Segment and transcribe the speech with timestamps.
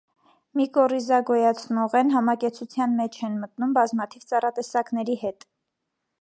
[0.59, 5.47] Միկոռիզագոյացնող են, համակեցության մեջ են մտնում բազմաթիվ ծառատեսակների հետ։